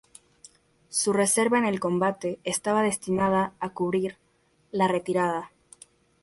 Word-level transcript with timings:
Su 0.89 1.13
reserva 1.13 1.59
en 1.59 1.65
el 1.65 1.79
combate 1.79 2.39
estaba 2.43 2.81
destinada 2.81 3.53
a 3.59 3.69
cubrir 3.69 4.17
la 4.71 4.87
retirada. 4.87 5.51